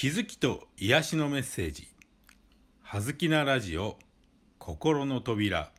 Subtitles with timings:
[0.00, 1.86] 気づきと癒しのメッセージ
[2.80, 3.98] 「はずきなラジオ
[4.58, 5.70] 心の扉」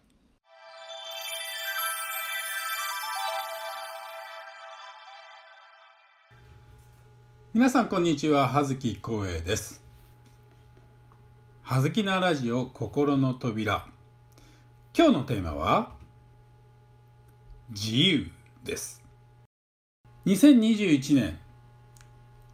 [7.51, 8.47] 皆さんこんにちは。
[8.47, 9.83] 葉月光栄です。
[11.63, 13.87] 葉月なラジオ心の扉。
[14.95, 15.95] 今日のテーマは
[17.71, 18.29] 自由
[18.63, 19.01] です。
[20.27, 21.39] 2021年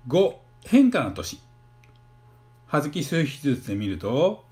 [0.08, 1.46] 5変化の年。
[2.68, 4.44] 葉月数比術で見ると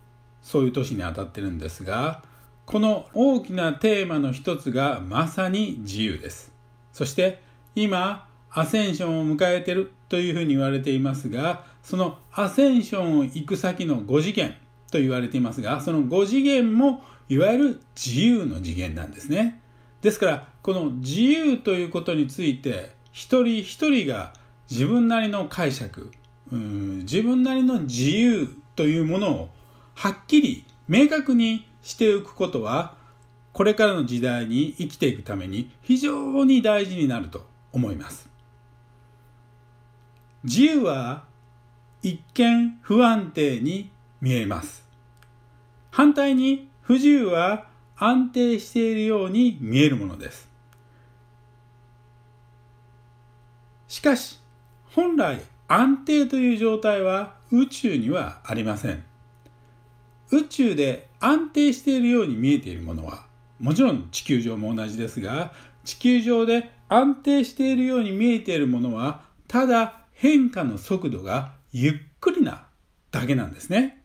[0.42, 2.24] そういう年にあたってるんですが
[2.66, 6.52] この大きなテーマの一つがまさに自由です。
[6.94, 7.42] そして
[7.76, 14.56] 今アセンションを迎えてるというふうに言われていますがそのアセンションを行く先の5次元
[14.92, 19.62] と言われていますがその5次元もいわゆる自由の次元なんですね。
[20.02, 24.34] ですからこの自由ということについて一人一人が
[24.70, 26.12] 自分なりの解釈
[26.52, 29.50] うん自分なりの自由というものを
[29.96, 32.96] はっきり明確にしておくことは
[33.54, 38.28] これからの時代に生きていくために非常に大事になると思います。
[40.44, 41.24] 自由は
[42.04, 43.90] 一見不安定に
[44.22, 44.86] 見えます。
[45.90, 50.50] 反対に不自由は安定しているように見えるものです。
[53.88, 54.40] しかし
[54.92, 59.04] 本来安定という状態は宇宙にはありません。
[60.32, 63.26] 宇宙で安定しているように見えているものは
[63.60, 72.66] もちろん地球上も同じですが地球上で安定しているように見えているものはただ変化の速度がゆっくりな
[73.12, 74.02] だけなんですね。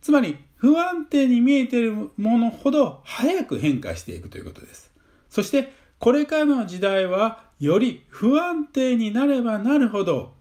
[0.00, 4.90] つまり不安定に見えているものほど早く変化していくということです。
[5.30, 10.33] そしてこれからの時代はより不安定になればなるほど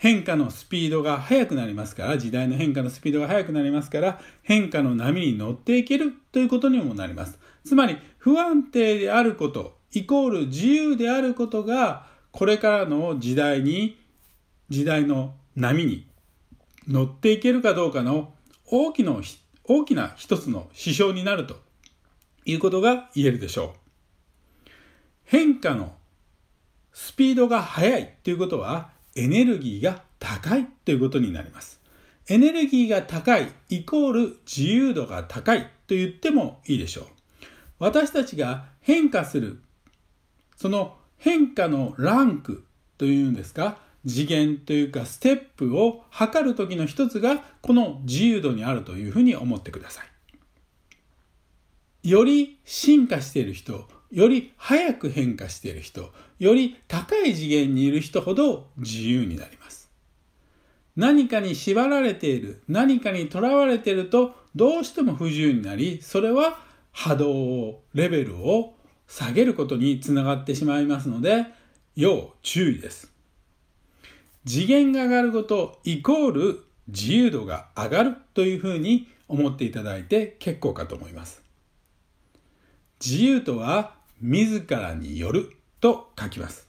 [0.00, 7.38] 変化のスピードが速くなりますから時代の変化のスピードが速くなりますから変化の波に乗っていけるということにもなります。
[7.66, 14.00] つまり不安定であることイコール自由であることがこれからの時代に
[14.70, 16.06] 時代の波に
[16.88, 18.32] 乗っていけるかどうかの
[18.64, 19.14] 大きな
[19.64, 21.60] 大きな一つの指標になると
[22.46, 23.74] いうことが言えるでしょ
[24.66, 24.70] う。
[25.24, 25.92] 変化の
[26.90, 31.80] スピードが速いということはエネルギーが高いということになります。
[32.28, 37.04] エネルギーが高いイコール自由度が高いと言ってもいいでしょう。
[37.78, 39.60] 私たちが変化する
[40.56, 42.64] その変化のランク
[42.98, 50.06] というんですか次元というかステップを測る時の一つがこの自由度にあるというふうに思ってください。
[52.08, 59.90] より進化している人より早く変化している人より高い次元にいる人ほど自由になります。
[60.96, 66.58] 何かに縛られている何かにとらわれているとどうしても不自由になりそれは
[66.92, 68.74] 波動をレベルを
[69.06, 71.46] 下げることにつながってしまいますので
[71.94, 73.12] 要注意です。
[74.46, 81.42] 次元が上がることイコール自由度が上がるというふうに思っていただいて結構かと思います。
[83.04, 86.68] 自由とは自らによると書きます。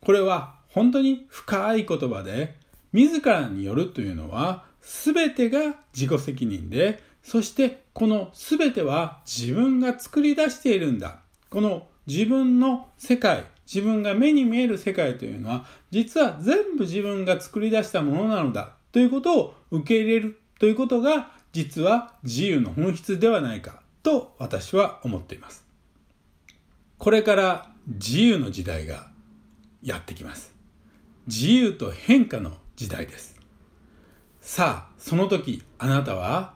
[0.00, 2.56] これは本当に深い言葉で、
[2.92, 11.20] 自らによるというのは全てが自己責任で、そしてこの全ては自分が作り出しているんだ。
[11.50, 25.71] この自分の世界、自分が目に見える世界というのは、実は全部自分が作り出したものなのだということを受け入れるということが、実は自由の本質ではないかと私は思っています。
[27.02, 29.08] これから自由の時代が
[29.82, 30.54] やってきます。
[31.26, 33.34] 自由と変化の時代です。
[34.40, 36.54] さあ、その時あなたは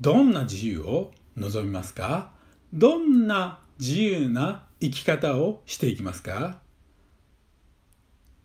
[0.00, 2.30] どんな自由を望みますか？
[2.72, 6.58] どんな自由な生き方をしていきますか？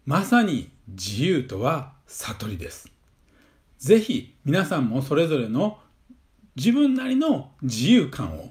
[0.08, 2.92] まさに自由とは悟りです。
[3.78, 5.78] ぜひ皆さんもそれぞれの
[6.56, 8.50] 自分なりの自由感を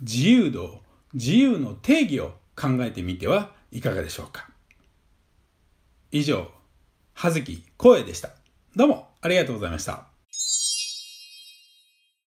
[0.00, 4.48] 自由度を自由の定義を考えてみてはいかがでしょうか？
[6.12, 6.48] 以上
[7.14, 8.30] 葉月光栄でした。
[8.76, 10.09] どうもありがとうございました。